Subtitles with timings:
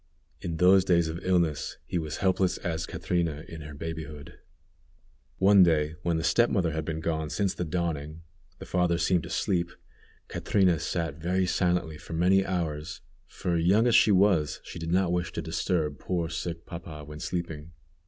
[0.41, 4.39] In those days of illness he was helpless as Catrina in her babyhood.
[5.37, 8.23] One day, when the step mother had been gone since the dawning,
[8.57, 9.69] the father seemed to sleep,
[10.27, 15.11] Catrina sat very silently for many hours, for young as she was, she did not
[15.11, 17.73] wish to disturb poor sick papa when sleeping.